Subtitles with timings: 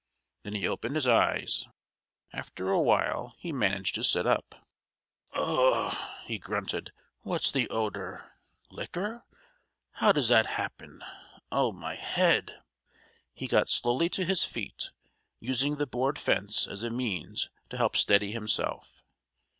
[0.41, 1.67] Then he opened his eyes;
[2.33, 4.65] after a while he managed to sit up.
[5.35, 6.91] "Ugh!" he grunted.
[7.21, 8.31] "What's the odor?
[8.71, 9.23] Liquor!
[9.91, 11.03] How does that happen?
[11.51, 12.63] Oh, my head!"
[13.35, 14.89] He got slowly to his feet,
[15.39, 19.03] using the board fence as a means to help steady himself.